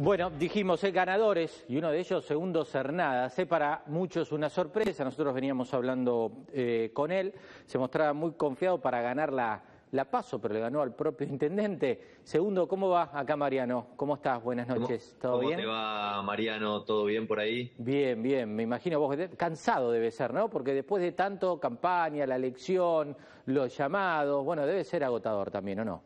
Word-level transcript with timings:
Bueno, 0.00 0.30
dijimos 0.30 0.84
eh, 0.84 0.92
ganadores 0.92 1.64
y 1.68 1.76
uno 1.76 1.90
de 1.90 1.98
ellos, 1.98 2.24
Segundo 2.24 2.64
Cernadas, 2.64 3.36
eh, 3.40 3.46
para 3.46 3.82
muchos 3.86 4.30
una 4.30 4.48
sorpresa. 4.48 5.02
Nosotros 5.02 5.34
veníamos 5.34 5.74
hablando 5.74 6.44
eh, 6.52 6.92
con 6.94 7.10
él, 7.10 7.34
se 7.66 7.78
mostraba 7.78 8.12
muy 8.12 8.34
confiado 8.34 8.80
para 8.80 9.02
ganar 9.02 9.32
la, 9.32 9.60
la 9.92 10.10
paso, 10.10 10.40
pero 10.40 10.54
le 10.54 10.60
ganó 10.60 10.82
al 10.82 10.94
propio 10.94 11.26
intendente. 11.30 12.18
Segundo, 12.22 12.68
¿cómo 12.68 12.88
va 12.88 13.10
acá 13.12 13.36
Mariano? 13.36 13.88
¿Cómo 13.96 14.16
estás? 14.16 14.42
Buenas 14.42 14.68
noches. 14.68 15.16
¿Todo 15.20 15.40
bien? 15.40 15.52
¿Cómo 15.52 15.62
te 15.62 15.66
va 15.66 16.22
Mariano? 16.22 16.82
¿Todo 16.82 17.04
bien 17.04 17.26
por 17.26 17.40
ahí? 17.40 17.72
Bien, 17.78 18.22
bien. 18.22 18.54
Me 18.54 18.62
imagino 18.62 19.00
vos 19.00 19.16
cansado 19.36 19.90
debe 19.90 20.10
ser, 20.10 20.32
¿no? 20.32 20.50
Porque 20.50 20.74
después 20.74 21.02
de 21.02 21.12
tanto 21.12 21.58
campaña, 21.58 22.26
la 22.26 22.36
elección, 22.36 23.16
los 23.46 23.76
llamados, 23.76 24.44
bueno, 24.44 24.66
debe 24.66 24.84
ser 24.84 25.04
agotador 25.04 25.50
también, 25.50 25.80
¿o 25.80 25.84
no? 25.84 26.02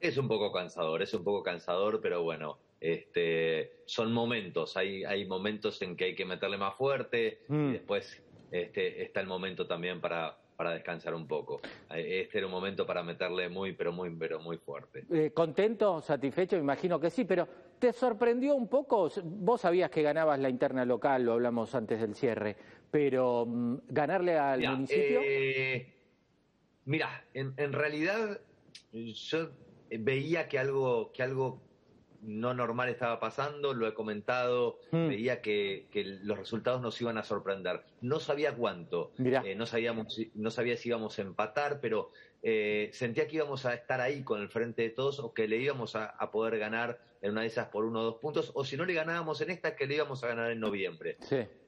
Es 0.00 0.16
un 0.18 0.26
poco 0.26 0.50
cansador, 0.52 1.02
es 1.02 1.14
un 1.14 1.22
poco 1.22 1.42
cansador, 1.42 2.00
pero 2.00 2.22
bueno, 2.22 2.58
este, 2.80 3.82
son 3.84 4.12
momentos, 4.12 4.76
hay, 4.76 5.04
hay 5.04 5.24
momentos 5.26 5.80
en 5.82 5.96
que 5.96 6.06
hay 6.06 6.14
que 6.16 6.24
meterle 6.24 6.58
más 6.58 6.74
fuerte 6.74 7.42
y 7.48 7.52
mm. 7.52 7.72
después 7.72 8.20
este, 8.50 9.02
está 9.02 9.20
el 9.20 9.28
momento 9.28 9.66
también 9.66 10.00
para, 10.00 10.36
para 10.62 10.74
descansar 10.74 11.12
un 11.12 11.26
poco. 11.26 11.60
Este 11.90 12.38
era 12.38 12.46
un 12.46 12.52
momento 12.52 12.86
para 12.86 13.02
meterle 13.02 13.48
muy, 13.48 13.72
pero 13.72 13.90
muy, 13.90 14.14
pero 14.14 14.38
muy 14.38 14.58
fuerte. 14.58 15.04
Eh, 15.10 15.32
¿Contento, 15.34 16.00
satisfecho? 16.00 16.54
Me 16.54 16.62
imagino 16.62 17.00
que 17.00 17.10
sí, 17.10 17.24
pero 17.24 17.48
¿te 17.80 17.92
sorprendió 17.92 18.54
un 18.54 18.68
poco? 18.68 19.10
Vos 19.24 19.60
sabías 19.60 19.90
que 19.90 20.02
ganabas 20.02 20.38
la 20.38 20.48
interna 20.48 20.84
local, 20.84 21.24
lo 21.24 21.32
hablamos 21.32 21.74
antes 21.74 22.00
del 22.00 22.14
cierre, 22.14 22.56
pero 22.92 23.44
mm, 23.44 23.78
¿ganarle 23.88 24.38
al 24.38 24.60
municipio? 24.60 25.20
Eh, 25.24 25.92
mira, 26.84 27.24
en, 27.34 27.54
en 27.56 27.72
realidad 27.72 28.40
yo 28.92 29.50
veía 29.90 30.46
que 30.46 30.60
algo, 30.60 31.10
que 31.10 31.24
algo 31.24 31.60
no 32.22 32.54
normal 32.54 32.88
estaba 32.88 33.18
pasando, 33.18 33.74
lo 33.74 33.86
he 33.86 33.94
comentado, 33.94 34.78
hmm. 34.92 35.08
veía 35.08 35.42
que, 35.42 35.86
los 36.22 36.38
resultados 36.38 36.80
nos 36.80 37.00
iban 37.00 37.18
a 37.18 37.24
sorprender. 37.24 37.82
No 38.00 38.20
sabía 38.20 38.54
cuánto, 38.54 39.12
eh, 39.18 39.54
no, 39.56 39.66
sabíamos, 39.66 40.20
no 40.34 40.50
sabía 40.50 40.76
si 40.76 40.88
íbamos 40.88 41.18
a 41.18 41.22
empatar, 41.22 41.80
pero 41.80 42.10
eh, 42.42 42.90
sentía 42.92 43.26
que 43.26 43.36
íbamos 43.36 43.66
a 43.66 43.74
estar 43.74 44.00
ahí 44.00 44.22
con 44.22 44.40
el 44.40 44.48
frente 44.48 44.82
de 44.82 44.90
todos 44.90 45.18
o 45.18 45.34
que 45.34 45.48
le 45.48 45.58
íbamos 45.58 45.96
a, 45.96 46.12
poder 46.30 46.58
ganar 46.58 47.00
en 47.22 47.30
una 47.30 47.42
de 47.42 47.46
esas 47.46 47.68
por 47.68 47.84
uno 47.84 48.00
o 48.00 48.02
dos 48.02 48.16
puntos, 48.16 48.50
o 48.54 48.64
si 48.64 48.76
no 48.76 48.84
le 48.84 48.94
ganábamos 48.94 49.40
en 49.40 49.50
esta, 49.50 49.76
que 49.76 49.86
le 49.86 49.94
íbamos 49.94 50.22
a 50.24 50.28
ganar 50.28 50.50
en 50.50 50.58
noviembre. 50.58 51.16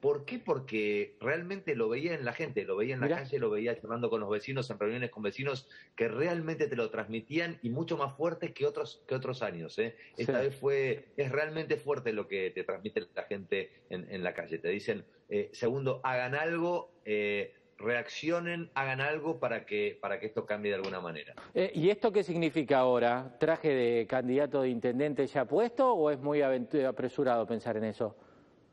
¿Por 0.01 0.25
qué? 0.25 0.37
Porque 0.37 1.15
realmente 1.21 1.75
lo 1.75 1.87
veía 1.87 2.13
en 2.13 2.25
la 2.25 2.33
gente, 2.33 2.65
lo 2.65 2.75
veía 2.75 2.93
en 2.95 2.99
la 2.99 3.07
calle, 3.07 3.39
lo 3.39 3.49
veía 3.49 3.79
charlando 3.79 4.09
con 4.09 4.19
los 4.19 4.29
vecinos, 4.29 4.69
en 4.69 4.77
reuniones 4.77 5.11
con 5.11 5.23
vecinos, 5.23 5.67
que 5.95 6.09
realmente 6.09 6.67
te 6.67 6.75
lo 6.75 6.89
transmitían 6.89 7.57
y 7.61 7.69
mucho 7.69 7.97
más 7.97 8.15
fuerte 8.17 8.53
que 8.53 8.65
otros, 8.65 9.01
que 9.07 9.15
otros 9.15 9.41
años. 9.41 9.79
¿eh? 9.79 9.95
Esta 10.17 10.41
vez 10.41 10.55
fue, 10.55 11.07
es 11.15 11.31
realmente 11.31 11.77
fuerte 11.77 12.11
lo 12.11 12.27
que 12.27 12.51
te 12.51 12.65
transmite 12.65 13.07
la 13.15 13.23
gente 13.23 13.71
en, 13.89 14.23
la 14.23 14.33
calle. 14.33 14.57
Te 14.57 14.69
dicen, 14.69 15.05
eh, 15.29 15.49
segundo, 15.53 16.01
hagan 16.03 16.35
algo. 16.35 16.91
Eh, 17.05 17.53
reaccionen, 17.77 18.69
hagan 18.73 19.01
algo 19.01 19.39
para 19.39 19.65
que, 19.65 19.97
para 19.99 20.19
que 20.19 20.27
esto 20.27 20.45
cambie 20.45 20.71
de 20.71 20.77
alguna 20.77 21.01
manera. 21.01 21.33
Eh, 21.53 21.71
¿Y 21.75 21.89
esto 21.89 22.11
qué 22.11 22.23
significa 22.23 22.79
ahora? 22.79 23.35
¿Traje 23.39 23.69
de 23.69 24.07
candidato 24.07 24.61
de 24.61 24.69
intendente 24.69 25.27
ya 25.27 25.45
puesto 25.45 25.93
o 25.93 26.09
es 26.09 26.19
muy 26.19 26.41
apresurado 26.41 27.45
pensar 27.45 27.77
en 27.77 27.85
eso? 27.85 28.15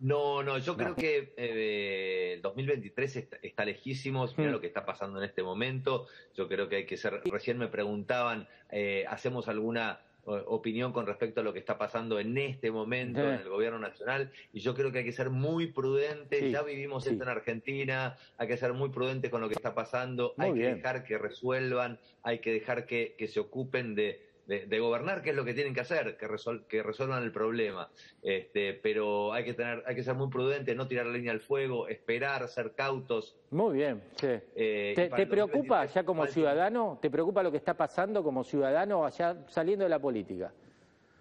No, 0.02 0.42
no, 0.42 0.58
yo 0.58 0.76
creo 0.76 0.96
que 0.96 1.32
eh, 1.36 2.32
el 2.34 2.42
2023 2.42 3.28
está, 3.40 3.64
lejísimo, 3.64 4.26
mira 4.36 4.50
mm. 4.50 4.52
lo 4.52 4.60
que 4.60 4.66
está 4.66 4.84
pasando 4.84 5.20
en 5.20 5.24
este 5.24 5.44
momento, 5.44 6.08
yo 6.34 6.48
creo 6.48 6.68
que 6.68 6.76
hay 6.76 6.86
que 6.86 6.96
ser, 6.96 7.20
recién 7.24 7.56
me 7.56 7.68
preguntaban, 7.68 8.48
eh, 8.70 9.04
¿hacemos 9.08 9.46
alguna 9.46 10.00
opinión 10.24 10.92
con 10.92 11.06
respecto 11.06 11.40
a 11.40 11.44
lo 11.44 11.52
que 11.52 11.58
está 11.58 11.78
pasando 11.78 12.20
en 12.20 12.36
este 12.38 12.70
momento 12.70 13.20
en 13.20 13.40
el 13.40 13.48
gobierno 13.48 13.78
nacional. 13.78 14.30
Y 14.52 14.60
yo 14.60 14.74
creo 14.74 14.92
que 14.92 14.98
hay 14.98 15.04
que 15.04 15.12
ser 15.12 15.30
muy 15.30 15.68
prudente, 15.68 16.50
ya 16.50 16.62
vivimos 16.62 17.06
esto 17.06 17.22
en 17.22 17.28
Argentina, 17.28 18.16
hay 18.38 18.48
que 18.48 18.56
ser 18.56 18.72
muy 18.72 18.90
prudente 18.90 19.30
con 19.30 19.40
lo 19.40 19.48
que 19.48 19.54
está 19.54 19.74
pasando, 19.74 20.34
hay 20.38 20.52
que 20.54 20.74
dejar 20.74 21.04
que 21.04 21.18
resuelvan, 21.18 21.98
hay 22.22 22.38
que 22.38 22.52
dejar 22.52 22.86
que 22.86 23.28
se 23.28 23.40
ocupen 23.40 23.94
de, 23.94 24.31
de, 24.46 24.78
gobernar, 24.78 25.22
que 25.22 25.30
es 25.30 25.36
lo 25.36 25.44
que 25.44 25.54
tienen 25.54 25.74
que 25.74 25.80
hacer, 25.80 26.16
que, 26.16 26.28
que 26.68 26.82
resuelvan 26.82 27.22
el 27.22 27.32
problema. 27.32 27.88
Este, 28.22 28.74
pero 28.74 29.32
hay 29.32 29.44
que 29.44 29.54
tener, 29.54 29.82
hay 29.86 29.94
que 29.94 30.02
ser 30.02 30.14
muy 30.14 30.28
prudente, 30.28 30.74
no 30.74 30.88
tirar 30.88 31.06
la 31.06 31.12
línea 31.12 31.32
al 31.32 31.40
fuego, 31.40 31.88
esperar, 31.88 32.46
ser 32.48 32.72
cautos. 32.74 33.36
Muy 33.50 33.78
bien, 33.78 34.02
sí. 34.16 34.28
Eh, 34.54 35.10
¿Te, 35.16 35.26
preocupa 35.26 35.86
ya 35.86 36.04
como 36.04 36.26
ciudadano? 36.26 36.98
¿Te 37.00 37.10
preocupa 37.10 37.42
lo 37.42 37.50
que 37.50 37.58
está 37.58 37.74
pasando 37.74 38.22
como 38.22 38.44
ciudadano 38.44 39.04
allá 39.04 39.44
saliendo 39.48 39.84
de 39.84 39.90
la 39.90 39.98
política? 39.98 40.52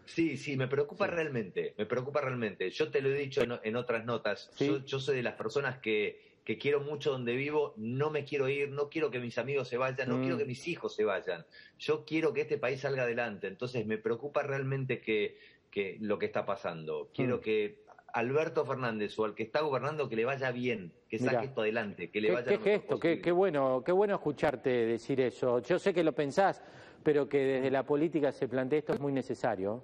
Sí, 0.06 0.36
sí, 0.36 0.58
me 0.58 0.68
preocupa 0.68 1.08
realmente, 1.08 1.74
me 1.78 1.86
preocupa 1.86 2.22
realmente. 2.22 2.70
Yo 2.72 2.90
te 2.90 3.02
lo 3.02 3.10
he 3.10 3.14
dicho 3.14 3.42
en, 3.42 3.76
otras 3.76 4.04
notas, 4.04 4.52
yo 4.58 5.00
soy 5.00 5.18
de 5.18 5.24
las 5.24 5.36
personas 5.36 5.78
que 5.78 6.31
que 6.44 6.58
quiero 6.58 6.82
mucho 6.82 7.12
donde 7.12 7.36
vivo, 7.36 7.74
no 7.78 8.10
me 8.10 8.26
quiero 8.26 8.50
ir, 8.50 8.70
no 8.72 8.90
quiero 8.90 9.12
que 9.12 9.20
mis 9.20 9.38
amigos 9.38 9.68
se 9.68 9.78
vayan, 9.78 10.10
no 10.10 10.20
quiero 10.20 10.36
mm. 10.36 10.40
que 10.40 10.46
mis 10.46 10.68
hijos 10.68 10.96
se 10.96 11.04
vayan. 11.04 11.46
Yo 11.78 12.04
quiero 12.06 12.34
que 12.34 12.42
este 12.42 12.58
país 12.58 12.82
salga 12.82 13.04
adelante. 13.04 13.48
Entonces 13.48 13.86
me 13.86 13.98
preocupa 13.98 14.42
realmente 14.42 15.02
que, 15.02 15.38
que 15.70 15.98
lo 16.02 16.18
que 16.18 16.26
está 16.26 16.46
pasando. 16.46 17.10
Quiero 17.14 17.38
mm. 17.38 17.42
que 17.42 17.82
Alberto 18.14 18.66
Fernández 18.66 19.18
o 19.20 19.26
al 19.26 19.36
que 19.36 19.44
está 19.44 19.62
gobernando 19.62 20.10
que 20.10 20.16
le 20.16 20.26
vaya 20.26 20.52
bien, 20.52 20.92
que 21.08 21.20
saque 21.20 21.46
esto 21.46 21.62
adelante, 21.62 22.10
que 22.10 22.22
le 22.22 22.32
vaya 22.32 22.48
¿Qué, 22.48 22.58
gesto? 22.58 23.00
Qué, 23.00 23.22
qué, 23.22 23.32
bueno, 23.32 23.84
qué 23.86 23.92
bueno 23.92 24.16
escucharte 24.16 24.70
decir 24.70 25.22
eso. 25.22 25.60
Yo 25.60 25.78
sé 25.78 25.94
que 25.94 26.04
lo 26.04 26.14
pensás, 26.14 26.62
pero 27.04 27.30
que 27.30 27.38
desde 27.38 27.72
la 27.72 27.84
política 27.84 28.32
se 28.32 28.48
plantea 28.48 28.80
esto 28.80 28.94
es 28.94 29.00
muy 29.00 29.14
necesario. 29.14 29.84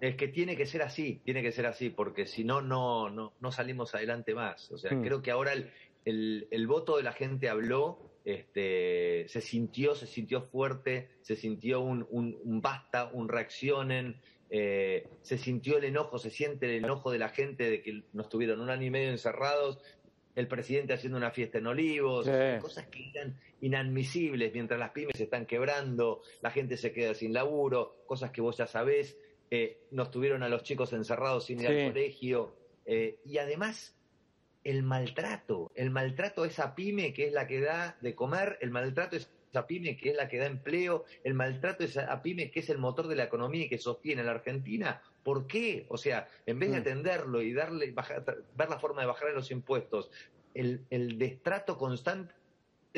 Es 0.00 0.16
que 0.16 0.28
tiene 0.28 0.56
que 0.56 0.66
ser 0.66 0.82
así, 0.82 1.20
tiene 1.24 1.42
que 1.42 1.52
ser 1.52 1.66
así, 1.66 1.90
porque 1.90 2.26
si 2.26 2.44
no, 2.44 2.62
no, 2.62 3.10
no, 3.10 3.52
salimos 3.52 3.94
adelante 3.94 4.34
más. 4.34 4.70
O 4.72 4.78
sea, 4.78 4.92
hmm. 4.92 5.02
creo 5.02 5.22
que 5.22 5.30
ahora 5.30 5.52
el, 5.52 6.48
el, 6.50 6.66
voto 6.66 6.96
de 6.96 7.02
la 7.02 7.12
gente 7.12 7.48
habló, 7.48 8.10
este, 8.24 9.26
se 9.28 9.40
sintió, 9.40 9.94
se 9.94 10.06
sintió 10.06 10.42
fuerte, 10.42 11.10
se 11.20 11.36
sintió 11.36 11.80
un, 11.80 12.06
un, 12.10 12.60
basta, 12.60 13.10
un 13.12 13.28
reaccionen, 13.28 14.20
eh, 14.48 15.06
se 15.22 15.38
sintió 15.38 15.78
el 15.78 15.84
enojo, 15.84 16.18
se 16.18 16.30
siente 16.30 16.66
el 16.66 16.84
enojo 16.84 17.10
de 17.10 17.18
la 17.18 17.28
gente 17.28 17.70
de 17.70 17.82
que 17.82 18.02
nos 18.12 18.28
tuvieron 18.28 18.60
un 18.60 18.70
año 18.70 18.86
y 18.86 18.90
medio 18.90 19.10
encerrados, 19.10 19.80
el 20.34 20.48
presidente 20.48 20.94
haciendo 20.94 21.18
una 21.18 21.30
fiesta 21.30 21.58
en 21.58 21.66
Olivos, 21.66 22.28
cosas 22.60 22.86
que 22.86 23.10
eran 23.10 23.38
inadmisibles 23.60 24.52
mientras 24.54 24.78
las 24.78 24.90
pymes 24.90 25.16
se 25.16 25.24
están 25.24 25.44
quebrando, 25.44 26.22
la 26.40 26.50
gente 26.50 26.76
se 26.76 26.92
queda 26.92 27.14
sin 27.14 27.32
laburo, 27.32 28.02
cosas 28.06 28.30
que 28.30 28.40
vos 28.40 28.56
ya 28.56 28.66
sabés 28.66 29.18
eh, 29.50 29.80
nos 29.90 30.10
tuvieron 30.10 30.42
a 30.42 30.48
los 30.48 30.62
chicos 30.62 30.92
encerrados 30.92 31.46
sin 31.46 31.60
ir 31.60 31.68
al 31.68 31.92
colegio, 31.92 32.54
eh, 32.86 33.18
y 33.24 33.38
además 33.38 33.96
el 34.64 34.82
maltrato, 34.82 35.72
el 35.74 35.90
maltrato 35.90 36.42
a 36.42 36.46
esa 36.46 36.74
pyme 36.74 37.12
que 37.12 37.26
es 37.26 37.32
la 37.32 37.46
que 37.46 37.60
da 37.60 37.96
de 38.00 38.14
comer, 38.14 38.58
el 38.60 38.70
maltrato 38.70 39.16
a 39.16 39.18
esa 39.18 39.66
pyme 39.66 39.96
que 39.96 40.10
es 40.10 40.16
la 40.16 40.28
que 40.28 40.38
da 40.38 40.46
empleo, 40.46 41.04
el 41.24 41.34
maltrato 41.34 41.82
a 41.82 41.86
esa 41.86 42.22
pyme 42.22 42.50
que 42.50 42.60
es 42.60 42.70
el 42.70 42.78
motor 42.78 43.08
de 43.08 43.16
la 43.16 43.24
economía 43.24 43.64
y 43.64 43.68
que 43.68 43.78
sostiene 43.78 44.22
la 44.22 44.32
Argentina. 44.32 45.02
¿Por 45.22 45.46
qué? 45.46 45.86
O 45.88 45.96
sea, 45.96 46.28
en 46.46 46.58
vez 46.58 46.70
de 46.70 46.78
mm. 46.78 46.80
atenderlo 46.80 47.42
y 47.42 47.52
darle, 47.52 47.94
ver 48.56 48.68
la 48.68 48.78
forma 48.78 49.00
de 49.00 49.06
bajar 49.06 49.30
los 49.32 49.50
impuestos, 49.50 50.10
el, 50.54 50.84
el 50.90 51.18
destrato 51.18 51.76
constante 51.76 52.34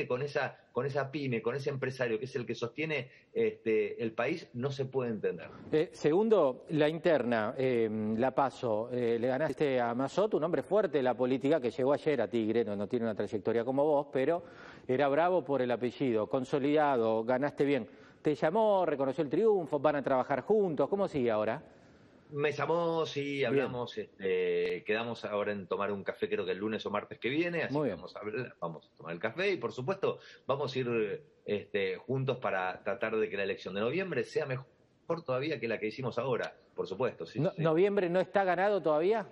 con 0.08 0.22
esa, 0.22 0.56
con 0.72 0.86
esa 0.86 1.10
pyme, 1.10 1.42
con 1.42 1.54
ese 1.54 1.70
empresario 1.70 2.18
que 2.18 2.24
es 2.24 2.34
el 2.36 2.46
que 2.46 2.54
sostiene 2.54 3.10
este, 3.32 4.02
el 4.02 4.12
país, 4.12 4.48
no 4.54 4.70
se 4.70 4.86
puede 4.86 5.10
entender. 5.10 5.48
Eh, 5.70 5.90
segundo, 5.92 6.64
la 6.70 6.88
interna, 6.88 7.54
eh, 7.56 7.88
la 8.16 8.34
paso, 8.34 8.88
eh, 8.90 9.18
le 9.20 9.28
ganaste 9.28 9.80
a 9.80 9.94
Mazot, 9.94 10.34
un 10.34 10.44
hombre 10.44 10.62
fuerte 10.62 10.98
de 10.98 11.02
la 11.02 11.14
política 11.14 11.60
que 11.60 11.70
llegó 11.70 11.92
ayer 11.92 12.22
a 12.22 12.28
Tigre, 12.28 12.64
no, 12.64 12.74
no 12.74 12.88
tiene 12.88 13.04
una 13.04 13.14
trayectoria 13.14 13.64
como 13.64 13.84
vos, 13.84 14.06
pero 14.10 14.42
era 14.88 15.08
bravo 15.08 15.44
por 15.44 15.60
el 15.60 15.70
apellido, 15.70 16.26
consolidado, 16.26 17.22
ganaste 17.24 17.64
bien. 17.64 17.86
Te 18.22 18.34
llamó, 18.34 18.86
reconoció 18.86 19.22
el 19.22 19.30
triunfo, 19.30 19.78
van 19.78 19.96
a 19.96 20.02
trabajar 20.02 20.40
juntos, 20.42 20.88
¿cómo 20.88 21.06
sigue 21.06 21.30
ahora? 21.30 21.62
Me 22.32 22.50
llamó, 22.50 23.04
sí, 23.04 23.44
hablamos, 23.44 23.98
este, 23.98 24.82
quedamos 24.84 25.22
ahora 25.26 25.52
en 25.52 25.66
tomar 25.66 25.92
un 25.92 26.02
café 26.02 26.30
creo 26.30 26.46
que 26.46 26.52
el 26.52 26.58
lunes 26.58 26.84
o 26.86 26.90
martes 26.90 27.18
que 27.18 27.28
viene, 27.28 27.64
así 27.64 27.74
que 27.74 27.90
vamos 27.90 28.16
a, 28.16 28.20
vamos 28.58 28.90
a 28.90 28.96
tomar 28.96 29.12
el 29.12 29.20
café 29.20 29.50
y 29.50 29.58
por 29.58 29.72
supuesto 29.72 30.18
vamos 30.46 30.74
a 30.74 30.78
ir 30.78 31.22
este, 31.44 31.98
juntos 31.98 32.38
para 32.38 32.82
tratar 32.82 33.16
de 33.16 33.28
que 33.28 33.36
la 33.36 33.42
elección 33.42 33.74
de 33.74 33.82
noviembre 33.82 34.24
sea 34.24 34.46
mejor 34.46 34.66
todavía 35.26 35.60
que 35.60 35.68
la 35.68 35.78
que 35.78 35.88
hicimos 35.88 36.18
ahora, 36.18 36.56
por 36.74 36.86
supuesto. 36.86 37.26
Sí, 37.26 37.38
¿Noviembre 37.58 38.08
no 38.08 38.20
está 38.20 38.44
ganado 38.44 38.80
todavía? 38.80 39.28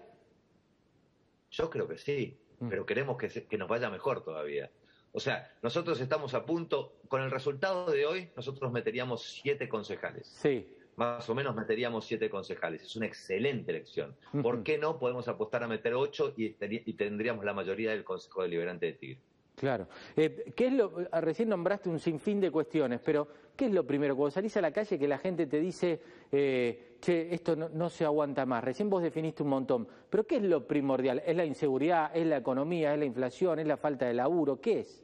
Yo 1.51 1.71
creo 1.71 1.89
que 1.89 1.97
sí, 1.97 2.39
mm. 2.59 2.69
pero 2.69 2.85
queremos 2.85 3.17
que, 3.17 3.29
que 3.29 3.57
nos 3.57 3.69
vaya 3.69 3.89
mejor 3.89 4.23
todavía. 4.23 4.71
O 5.13 5.21
sea, 5.21 5.51
nosotros 5.63 5.99
estamos 6.01 6.35
a 6.35 6.45
punto, 6.45 7.01
con 7.09 7.23
el 7.23 7.31
resultado 7.31 7.91
de 7.91 8.05
hoy, 8.05 8.31
nosotros 8.37 8.71
meteríamos 8.71 9.23
siete 9.23 9.71
concejales. 9.71 10.27
Sí 10.27 10.77
más 11.01 11.31
o 11.31 11.35
menos 11.35 11.57
meteríamos 11.57 12.05
siete 12.05 12.29
concejales. 12.29 12.83
Es 12.83 12.95
una 12.95 13.07
excelente 13.07 13.71
elección. 13.71 14.15
¿Por 14.43 14.63
qué 14.63 14.77
no 14.77 14.99
podemos 14.99 15.27
apostar 15.29 15.63
a 15.65 15.67
meter 15.67 15.95
ocho 15.95 16.35
y, 16.37 16.55
y 16.61 16.93
tendríamos 16.93 17.43
la 17.43 17.55
mayoría 17.55 17.93
del 17.93 18.05
Consejo 18.05 18.43
Deliberante 18.43 18.85
de 18.85 18.93
Tigre? 18.93 19.21
Claro. 19.57 19.89
Eh, 20.15 20.53
¿qué 20.55 20.67
es 20.67 20.73
lo, 20.75 20.93
ah, 21.11 21.23
recién 21.23 21.49
nombraste 21.49 21.89
un 21.89 21.99
sinfín 21.99 22.39
de 22.39 22.51
cuestiones, 22.51 23.01
pero 23.03 23.29
¿qué 23.57 23.67
es 23.67 23.73
lo 23.73 23.87
primero? 23.87 24.15
Cuando 24.15 24.31
salís 24.31 24.55
a 24.59 24.61
la 24.61 24.73
calle 24.73 24.99
que 24.99 25.09
la 25.09 25.17
gente 25.17 25.47
te 25.47 25.59
dice, 25.59 26.01
eh, 26.31 26.97
che, 27.01 27.35
esto 27.35 27.57
no, 27.57 27.89
se 27.89 28.05
aguanta 28.05 28.45
más. 28.45 28.63
Recién 28.63 28.91
vos 28.91 29.03
definiste 29.03 29.43
un 29.43 29.49
montón, 29.49 29.89
pero 30.11 30.27
¿qué 30.27 30.37
es 30.37 30.43
lo 30.43 30.67
primordial? 30.67 31.23
¿Es 31.25 31.35
la 31.35 31.47
inseguridad? 31.47 32.15
¿Es 32.15 32.27
la 32.27 32.37
economía? 32.37 32.93
¿Es 32.93 32.99
la 32.99 33.07
inflación? 33.07 33.59
¿Es 33.59 33.67
la 33.67 33.79
falta 33.79 34.07
de 34.07 34.13
laburo? 34.13 34.61
¿Qué 34.61 34.81
es? 34.81 35.03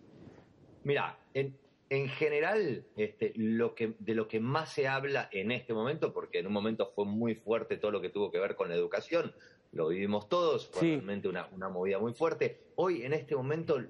Mira, 0.84 1.18
en, 1.32 1.56
en 1.88 2.08
general, 2.08 2.84
este, 2.96 3.32
lo 3.36 3.74
que, 3.74 3.94
de 3.98 4.14
lo 4.14 4.26
que 4.26 4.40
más 4.40 4.72
se 4.72 4.88
habla 4.88 5.28
en 5.32 5.52
este 5.52 5.72
momento, 5.72 6.12
porque 6.12 6.40
en 6.40 6.46
un 6.46 6.52
momento 6.52 6.92
fue 6.94 7.04
muy 7.04 7.34
fuerte 7.34 7.76
todo 7.76 7.92
lo 7.92 8.00
que 8.00 8.08
tuvo 8.08 8.30
que 8.30 8.40
ver 8.40 8.56
con 8.56 8.68
la 8.68 8.74
educación, 8.74 9.32
lo 9.72 9.88
vivimos 9.88 10.28
todos, 10.28 10.68
fue 10.68 10.88
realmente 10.88 11.28
una, 11.28 11.48
una, 11.52 11.68
movida 11.68 11.98
muy 11.98 12.12
fuerte. 12.12 12.60
Hoy, 12.76 13.02
en 13.02 13.12
este 13.12 13.36
momento, 13.36 13.80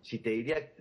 si 0.00 0.18
te 0.18 0.30
diría, 0.30 0.72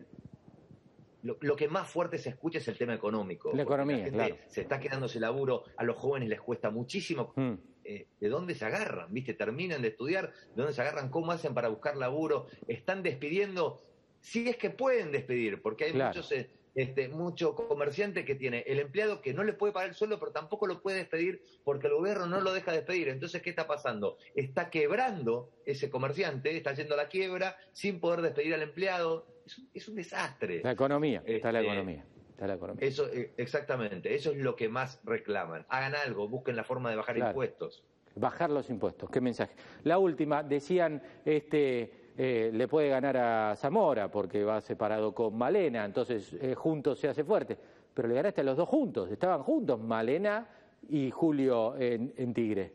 lo, 1.22 1.56
que 1.56 1.68
más 1.68 1.90
fuerte 1.90 2.18
se 2.18 2.30
escucha 2.30 2.58
es 2.58 2.68
el 2.68 2.78
tema 2.78 2.94
económico. 2.94 3.52
La 3.54 3.64
economía, 3.64 4.10
claro. 4.10 4.38
Se 4.48 4.62
está 4.62 4.80
quedando 4.80 5.06
ese 5.06 5.20
laburo, 5.20 5.64
a 5.78 5.84
los 5.84 5.98
jóvenes 5.98 6.30
les 6.30 6.42
cuesta 6.42 6.70
muchísimo. 6.72 7.34
Mm. 7.36 7.54
Eh, 7.86 8.08
¿De 8.20 8.30
dónde 8.30 8.56
se 8.56 8.66
agarran? 8.66 9.14
¿Viste? 9.14 9.34
Terminan 9.34 9.82
de 9.82 9.90
estudiar, 9.90 10.32
¿de 10.32 10.56
dónde 10.56 10.74
se 10.74 10.82
agarran? 10.82 11.10
¿Cómo 11.10 11.32
hacen 11.32 11.54
para 11.54 11.68
buscar 11.68 11.98
laburo? 11.98 12.48
Están 12.68 13.04
despidiendo, 13.04 13.82
si 14.22 14.48
es 14.48 14.56
que 14.56 14.70
pueden 14.70 15.12
despedir, 15.12 15.62
porque 15.62 15.86
hay 15.86 15.94
muchos... 15.94 16.34
Este, 16.76 17.08
mucho 17.08 17.56
comerciante 17.56 18.26
que 18.26 18.34
tiene 18.34 18.64
el 18.66 18.80
empleado 18.80 19.22
que 19.22 19.34
no 19.34 19.44
le 19.44 19.54
puede 19.54 19.74
pagar 19.74 19.90
el 19.90 19.96
sueldo, 19.96 20.20
pero 20.20 20.32
tampoco 20.32 20.66
lo 20.66 20.82
puede 20.82 20.98
despedir 20.98 21.44
porque 21.64 21.88
el 21.88 21.94
gobierno 21.94 22.26
no 22.26 22.42
lo 22.42 22.52
deja 22.52 22.72
despedir. 22.72 23.10
Entonces, 23.10 23.42
¿qué 23.44 23.52
está 23.52 23.68
pasando? 23.68 24.18
Está 24.34 24.72
quebrando 24.72 25.52
ese 25.66 25.92
comerciante, 25.92 26.56
está 26.58 26.74
yendo 26.74 26.96
a 26.96 26.98
la 26.98 27.10
quiebra 27.10 27.58
sin 27.74 28.00
poder 28.00 28.22
despedir 28.22 28.56
al 28.56 28.64
empleado. 28.64 29.28
Es 29.74 29.88
un, 29.88 29.96
desastre. 29.96 30.62
La 30.64 30.72
economía, 30.72 31.22
está 31.26 31.52
la 31.52 31.60
este, 31.60 31.72
economía. 31.72 32.06
Está 32.32 32.48
la 32.48 32.54
economía. 32.56 32.88
Eso, 32.88 33.08
eh, 33.14 33.34
exactamente, 33.38 34.16
eso 34.16 34.32
es 34.32 34.38
lo 34.38 34.56
que 34.56 34.68
más 34.68 35.00
reclaman. 35.04 35.66
Hagan 35.70 35.94
algo, 35.96 36.28
busquen 36.28 36.56
la 36.56 36.64
forma 36.64 36.90
de 36.90 36.96
bajar 36.96 37.18
impuestos. 37.18 37.84
Bajar 38.16 38.50
los 38.50 38.70
impuestos, 38.70 39.10
qué 39.12 39.22
mensaje. 39.22 39.54
La 39.84 39.98
última, 40.00 40.44
decían, 40.44 41.04
este, 41.26 42.03
eh, 42.16 42.52
le 42.54 42.68
puede 42.68 42.90
ganar 42.90 43.18
a 43.18 43.56
Zamora 43.56 44.12
porque 44.12 44.44
va 44.44 44.62
separado 44.62 45.16
con 45.16 45.36
Malena, 45.36 45.84
entonces 45.84 46.34
eh, 46.34 46.54
juntos 46.54 47.00
se 47.00 47.08
hace 47.08 47.24
fuerte. 47.24 47.58
Pero 47.94 48.08
le 48.08 48.16
ganaste 48.16 48.42
a 48.42 48.44
los 48.44 48.58
dos 48.58 48.70
juntos, 48.70 49.10
estaban 49.12 49.42
juntos, 49.42 49.80
Malena 49.80 50.48
y 50.90 51.10
Julio 51.10 51.76
en, 51.78 52.34
Tigre. 52.34 52.74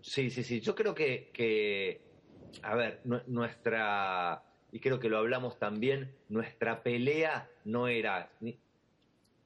Sí, 0.00 0.30
sí, 0.30 0.44
sí. 0.44 0.60
Yo 0.60 0.74
creo 0.74 0.94
que, 0.94 1.30
que 1.32 2.00
a 2.62 2.74
ver, 2.76 3.00
nuestra, 3.26 4.42
y 4.70 4.78
creo 4.78 5.00
que 5.00 5.08
lo 5.08 5.18
hablamos 5.18 5.58
también, 5.58 6.12
nuestra 6.28 6.82
pelea 6.82 7.48
no 7.64 7.88
era 7.88 8.30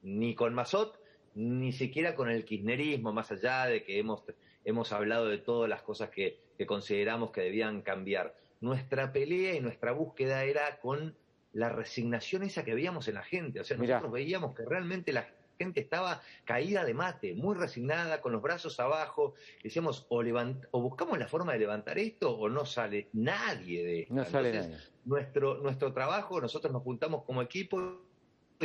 ni, 0.01 0.35
con 0.35 0.53
Mazot, 0.53 0.99
ni 1.35 1.71
siquiera 1.71 2.15
con 2.15 2.29
el 2.29 2.45
kirchnerismo, 2.45 3.13
más 3.13 3.31
allá 3.31 3.65
de 3.65 3.83
que 3.83 3.99
hemos, 3.99 4.23
hemos 4.63 4.91
hablado 4.91 5.27
de 5.27 5.39
todas 5.39 5.69
las 5.69 5.81
cosas 5.81 6.09
que 6.09 6.37
consideramos 6.67 7.31
que 7.31 7.41
debían 7.41 7.81
cambiar 7.81 8.35
nuestra 8.61 9.11
pelea 9.11 9.55
y 9.55 9.59
nuestra 9.59 9.91
búsqueda 9.91 10.43
era 10.43 10.79
con 10.79 11.15
la 11.53 11.69
resignación 11.69 12.43
esa 12.43 12.63
que 12.63 12.73
veíamos 12.73 13.07
en 13.07 13.15
la 13.15 13.23
gente. 13.23 13.59
O 13.59 13.63
sea, 13.63 13.75
nosotros 13.77 14.11
veíamos 14.11 14.55
que 14.55 14.63
realmente 14.63 15.11
la 15.11 15.27
gente 15.57 15.81
estaba 15.81 16.21
caída 16.45 16.85
de 16.85 16.93
mate, 16.93 17.33
muy 17.33 17.55
resignada, 17.55 18.21
con 18.21 18.31
los 18.31 18.41
brazos 18.41 18.79
abajo. 18.79 19.33
Decíamos, 19.63 20.07
o, 20.09 20.23
o 20.71 20.81
buscamos 20.81 21.19
la 21.19 21.27
forma 21.27 21.53
de 21.53 21.59
levantar 21.59 21.99
esto 21.99 22.31
o 22.37 22.49
no 22.49 22.65
sale 22.65 23.09
nadie 23.13 23.83
de 23.83 23.99
esto. 24.01 24.13
No 24.13 24.25
sale 24.25 24.53
nadie. 24.53 24.77
Nuestro, 25.05 25.57
nuestro 25.57 25.91
trabajo, 25.93 26.39
nosotros 26.39 26.71
nos 26.71 26.83
juntamos 26.83 27.23
como 27.25 27.41
equipo 27.41 28.10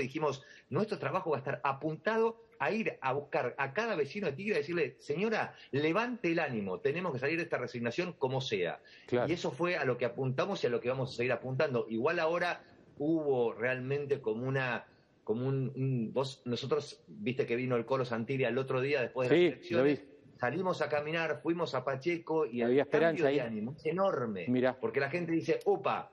dijimos, 0.02 0.44
nuestro 0.70 0.98
trabajo 0.98 1.30
va 1.30 1.36
a 1.36 1.40
estar 1.40 1.60
apuntado 1.64 2.46
a 2.58 2.70
ir 2.70 2.98
a 3.00 3.12
buscar 3.12 3.54
a 3.58 3.72
cada 3.72 3.96
vecino 3.96 4.26
de 4.26 4.32
Tigre 4.32 4.54
y 4.54 4.58
decirle, 4.58 4.96
señora, 4.98 5.54
levante 5.72 6.32
el 6.32 6.38
ánimo, 6.38 6.80
tenemos 6.80 7.12
que 7.12 7.18
salir 7.18 7.36
de 7.36 7.44
esta 7.44 7.58
resignación 7.58 8.14
como 8.14 8.40
sea. 8.40 8.80
Y 9.10 9.32
eso 9.32 9.50
fue 9.50 9.76
a 9.76 9.84
lo 9.84 9.98
que 9.98 10.04
apuntamos 10.04 10.62
y 10.64 10.66
a 10.66 10.70
lo 10.70 10.80
que 10.80 10.88
vamos 10.88 11.12
a 11.12 11.16
seguir 11.16 11.32
apuntando. 11.32 11.86
Igual 11.88 12.18
ahora 12.18 12.64
hubo 12.98 13.52
realmente 13.52 14.20
como 14.20 14.46
una 14.46 14.86
como 15.24 15.48
un, 15.48 16.12
vos 16.12 16.42
nosotros 16.44 17.02
viste 17.08 17.46
que 17.46 17.56
vino 17.56 17.74
el 17.74 17.84
Colo 17.84 18.04
Santiria 18.04 18.48
el 18.48 18.58
otro 18.58 18.80
día 18.80 19.02
después 19.02 19.28
de 19.28 19.34
las 19.34 19.52
elecciones 19.54 20.04
salimos 20.38 20.82
a 20.82 20.88
caminar 20.88 21.40
fuimos 21.42 21.74
a 21.74 21.84
Pacheco 21.84 22.46
y 22.46 22.62
había 22.62 22.82
esperanza 22.82 23.26
de 23.26 23.40
ánimo 23.40 23.74
es 23.76 23.86
enorme 23.86 24.46
porque 24.80 25.00
la 25.00 25.10
gente 25.10 25.32
dice 25.32 25.58
opa 25.64 26.12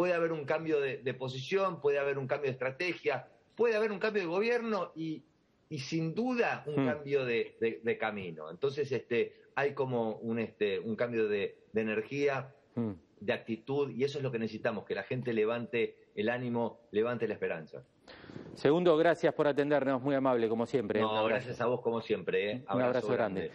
puede 0.00 0.14
haber 0.14 0.32
un 0.32 0.46
cambio 0.46 0.80
de, 0.80 0.98
de 0.98 1.14
posición 1.14 1.80
puede 1.80 1.98
haber 1.98 2.16
un 2.16 2.26
cambio 2.26 2.46
de 2.46 2.52
estrategia 2.52 3.28
puede 3.60 3.76
haber 3.76 3.92
un 3.92 3.98
cambio 3.98 4.22
de 4.22 4.28
gobierno 4.28 4.92
y, 4.96 5.22
y 5.68 5.78
sin 5.78 6.14
duda 6.14 6.64
un 6.66 6.82
hmm. 6.82 6.86
cambio 6.86 7.24
de, 7.26 7.98
camino. 7.98 8.50
Entonces, 8.50 8.90
este, 8.90 9.34
hay 9.54 9.74
como 9.74 10.16
un, 10.16 10.38
este, 10.38 10.80
un 10.80 10.96
cambio 10.96 11.28
de, 11.28 11.58
energía, 11.74 12.54
hmm. 12.74 12.92
de 13.20 13.32
actitud, 13.34 13.90
y 13.90 14.04
eso 14.04 14.16
es 14.16 14.24
lo 14.24 14.32
que 14.32 14.38
necesitamos, 14.38 14.86
que 14.86 14.94
la 14.94 15.02
gente 15.02 15.32
levante 15.32 16.08
el 16.14 16.30
ánimo, 16.30 16.80
levante 16.90 17.28
la 17.28 17.34
esperanza. 17.34 17.84
Segundo, 18.54 18.96
gracias 18.96 19.32
por 19.34 19.46
atendernos, 19.46 20.02
muy 20.02 20.14
amable 20.14 20.48
como 20.48 20.66
siempre. 20.66 20.98
¿eh? 20.98 21.02
No, 21.02 21.24
gracias 21.24 21.60
a 21.60 21.66
vos 21.66 21.82
como 21.82 22.00
siempre. 22.00 22.50
¿eh? 22.50 22.64
Un 22.72 22.82
abrazo, 22.82 23.12
grande. 23.12 23.48